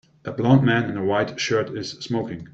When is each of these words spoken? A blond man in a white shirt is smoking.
A 0.25 0.31
blond 0.31 0.63
man 0.63 0.89
in 0.89 0.97
a 0.97 1.05
white 1.05 1.39
shirt 1.39 1.69
is 1.77 1.91
smoking. 1.91 2.47